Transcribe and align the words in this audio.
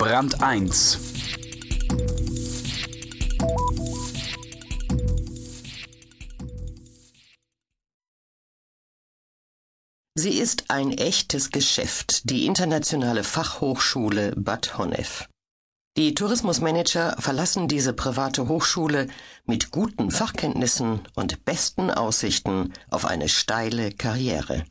Brand 0.00 0.42
1 0.42 0.98
Sie 10.14 10.38
ist 10.38 10.70
ein 10.70 10.92
echtes 10.92 11.50
Geschäft, 11.50 12.30
die 12.30 12.46
internationale 12.46 13.22
Fachhochschule 13.24 14.32
Bad 14.36 14.78
Honnef. 14.78 15.28
Die 15.98 16.14
Tourismusmanager 16.14 17.16
verlassen 17.18 17.68
diese 17.68 17.92
private 17.92 18.48
Hochschule 18.48 19.06
mit 19.44 19.70
guten 19.70 20.10
Fachkenntnissen 20.10 21.02
und 21.14 21.44
besten 21.44 21.90
Aussichten 21.90 22.72
auf 22.88 23.04
eine 23.04 23.28
steile 23.28 23.92
Karriere. 23.92 24.64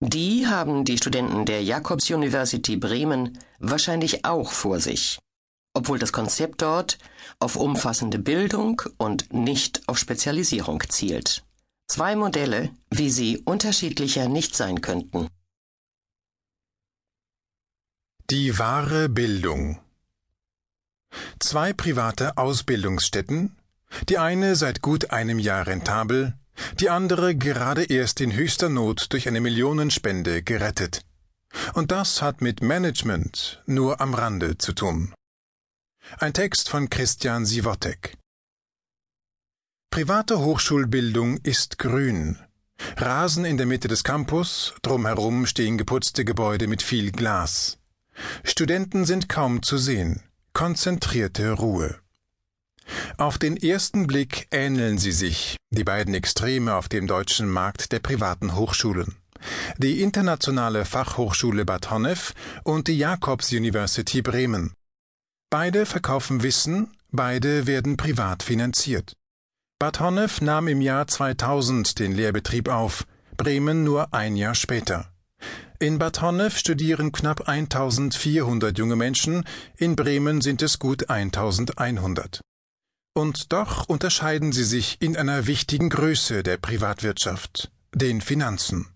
Die 0.00 0.46
haben 0.46 0.84
die 0.86 0.96
Studenten 0.96 1.44
der 1.44 1.62
Jakobs 1.62 2.10
University 2.10 2.76
Bremen 2.76 3.38
wahrscheinlich 3.58 4.24
auch 4.24 4.50
vor 4.50 4.80
sich, 4.80 5.18
obwohl 5.74 5.98
das 5.98 6.12
Konzept 6.12 6.62
dort 6.62 6.98
auf 7.38 7.56
umfassende 7.56 8.18
Bildung 8.18 8.80
und 8.96 9.32
nicht 9.34 9.86
auf 9.88 9.98
Spezialisierung 9.98 10.82
zielt. 10.88 11.44
Zwei 11.86 12.16
Modelle, 12.16 12.70
wie 12.90 13.10
sie 13.10 13.38
unterschiedlicher 13.38 14.28
nicht 14.28 14.56
sein 14.56 14.80
könnten. 14.80 15.28
Die 18.30 18.58
wahre 18.58 19.08
Bildung 19.08 19.80
Zwei 21.40 21.72
private 21.72 22.36
Ausbildungsstätten, 22.36 23.56
die 24.08 24.18
eine 24.18 24.56
seit 24.56 24.82
gut 24.82 25.10
einem 25.10 25.38
Jahr 25.38 25.66
rentabel, 25.66 26.34
die 26.78 26.90
andere 26.90 27.34
gerade 27.34 27.84
erst 27.84 28.20
in 28.20 28.32
höchster 28.32 28.68
Not 28.68 29.12
durch 29.12 29.28
eine 29.28 29.40
Millionenspende 29.40 30.42
gerettet. 30.42 31.02
Und 31.74 31.90
das 31.90 32.22
hat 32.22 32.40
mit 32.40 32.62
Management 32.62 33.62
nur 33.66 34.00
am 34.00 34.14
Rande 34.14 34.58
zu 34.58 34.72
tun. 34.72 35.14
Ein 36.18 36.32
Text 36.32 36.68
von 36.68 36.88
Christian 36.90 37.44
Siwotek. 37.44 38.16
Private 39.90 40.38
Hochschulbildung 40.38 41.38
ist 41.42 41.78
grün. 41.78 42.38
Rasen 42.96 43.44
in 43.44 43.56
der 43.56 43.66
Mitte 43.66 43.88
des 43.88 44.04
Campus, 44.04 44.74
drumherum 44.82 45.46
stehen 45.46 45.78
geputzte 45.78 46.24
Gebäude 46.24 46.66
mit 46.66 46.82
viel 46.82 47.12
Glas. 47.12 47.78
Studenten 48.44 49.04
sind 49.04 49.28
kaum 49.28 49.62
zu 49.62 49.78
sehen. 49.78 50.22
Konzentrierte 50.52 51.52
Ruhe. 51.52 52.00
Auf 53.20 53.36
den 53.36 53.58
ersten 53.58 54.06
Blick 54.06 54.48
ähneln 54.50 54.96
sie 54.96 55.12
sich, 55.12 55.58
die 55.68 55.84
beiden 55.84 56.14
Extreme 56.14 56.74
auf 56.74 56.88
dem 56.88 57.06
deutschen 57.06 57.50
Markt 57.50 57.92
der 57.92 57.98
privaten 57.98 58.56
Hochschulen. 58.56 59.14
Die 59.76 60.00
Internationale 60.00 60.86
Fachhochschule 60.86 61.66
Bad 61.66 61.90
Honnef 61.90 62.32
und 62.64 62.88
die 62.88 62.96
Jakobs 62.96 63.52
University 63.52 64.22
Bremen. 64.22 64.72
Beide 65.50 65.84
verkaufen 65.84 66.42
Wissen, 66.42 66.96
beide 67.10 67.66
werden 67.66 67.98
privat 67.98 68.42
finanziert. 68.42 69.12
Bad 69.78 70.00
Honnef 70.00 70.40
nahm 70.40 70.66
im 70.66 70.80
Jahr 70.80 71.06
2000 71.06 71.98
den 71.98 72.12
Lehrbetrieb 72.12 72.70
auf, 72.70 73.04
Bremen 73.36 73.84
nur 73.84 74.14
ein 74.14 74.34
Jahr 74.34 74.54
später. 74.54 75.12
In 75.78 75.98
Bad 75.98 76.22
Honnef 76.22 76.56
studieren 76.56 77.12
knapp 77.12 77.46
1400 77.46 78.78
junge 78.78 78.96
Menschen, 78.96 79.44
in 79.76 79.94
Bremen 79.94 80.40
sind 80.40 80.62
es 80.62 80.78
gut 80.78 81.10
1100. 81.10 82.40
Und 83.14 83.52
doch 83.52 83.88
unterscheiden 83.88 84.52
sie 84.52 84.64
sich 84.64 85.00
in 85.00 85.16
einer 85.16 85.46
wichtigen 85.46 85.90
Größe 85.90 86.42
der 86.42 86.56
Privatwirtschaft, 86.56 87.70
den 87.94 88.20
Finanzen. 88.20 88.88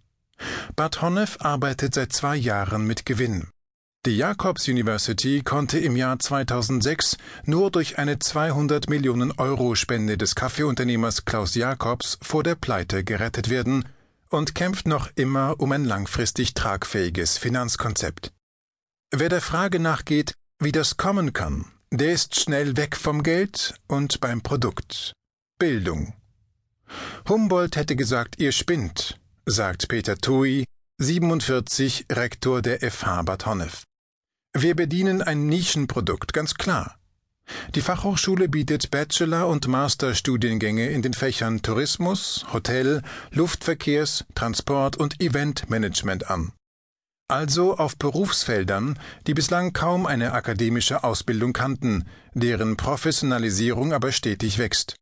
Bad 0.76 1.02
Honnef 1.02 1.38
arbeitet 1.40 1.94
seit 1.94 2.12
zwei 2.12 2.36
Jahren 2.36 2.86
mit 2.86 3.06
Gewinn. 3.06 3.48
Die 4.06 4.18
Jakobs 4.18 4.68
University 4.68 5.40
konnte 5.42 5.78
im 5.78 5.96
Jahr 5.96 6.18
2006 6.18 7.16
nur 7.44 7.70
durch 7.70 7.98
eine 7.98 8.18
200 8.18 8.90
Millionen 8.90 9.32
Euro 9.32 9.74
Spende 9.74 10.18
des 10.18 10.34
Kaffeeunternehmers 10.34 11.24
Klaus 11.24 11.54
Jakobs 11.54 12.18
vor 12.20 12.42
der 12.42 12.54
Pleite 12.54 13.02
gerettet 13.02 13.48
werden 13.48 13.88
und 14.28 14.54
kämpft 14.54 14.86
noch 14.86 15.08
immer 15.16 15.58
um 15.58 15.72
ein 15.72 15.84
langfristig 15.84 16.52
tragfähiges 16.52 17.38
Finanzkonzept. 17.38 18.32
Wer 19.10 19.30
der 19.30 19.40
Frage 19.40 19.80
nachgeht, 19.80 20.34
wie 20.58 20.72
das 20.72 20.98
kommen 20.98 21.32
kann, 21.32 21.64
der 21.98 22.12
ist 22.12 22.40
schnell 22.40 22.76
weg 22.76 22.96
vom 22.96 23.22
Geld 23.22 23.74
und 23.86 24.20
beim 24.20 24.42
Produkt. 24.42 25.12
Bildung. 25.58 26.14
Humboldt 27.28 27.76
hätte 27.76 27.96
gesagt, 27.96 28.40
ihr 28.40 28.52
spinnt, 28.52 29.20
sagt 29.46 29.88
Peter 29.88 30.16
Tui, 30.16 30.64
47, 30.98 32.06
Rektor 32.10 32.62
der 32.62 32.78
FH 32.80 33.22
Bad 33.22 33.46
Honnef. 33.46 33.84
Wir 34.52 34.74
bedienen 34.74 35.22
ein 35.22 35.46
Nischenprodukt, 35.46 36.32
ganz 36.32 36.54
klar. 36.54 36.96
Die 37.74 37.82
Fachhochschule 37.82 38.48
bietet 38.48 38.90
Bachelor- 38.90 39.48
und 39.48 39.68
Masterstudiengänge 39.68 40.88
in 40.88 41.02
den 41.02 41.12
Fächern 41.12 41.62
Tourismus, 41.62 42.46
Hotel, 42.52 43.02
Luftverkehrs, 43.30 44.24
Transport 44.34 44.96
und 44.96 45.20
Eventmanagement 45.20 46.30
an 46.30 46.52
also 47.28 47.76
auf 47.76 47.96
Berufsfeldern, 47.96 48.98
die 49.26 49.34
bislang 49.34 49.72
kaum 49.72 50.06
eine 50.06 50.32
akademische 50.32 51.04
Ausbildung 51.04 51.52
kannten, 51.52 52.04
deren 52.34 52.76
Professionalisierung 52.76 53.92
aber 53.92 54.12
stetig 54.12 54.58
wächst. 54.58 54.96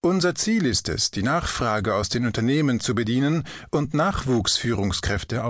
Unser 0.00 0.34
Ziel 0.34 0.64
ist 0.64 0.88
es, 0.88 1.10
die 1.10 1.24
Nachfrage 1.24 1.94
aus 1.94 2.08
den 2.08 2.24
Unternehmen 2.24 2.78
zu 2.78 2.94
bedienen 2.94 3.44
und 3.70 3.94
Nachwuchsführungskräfte 3.94 5.42